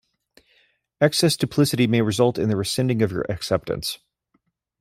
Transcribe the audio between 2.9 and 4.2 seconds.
of your acceptance.